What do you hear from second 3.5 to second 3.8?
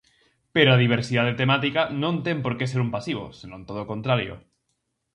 todo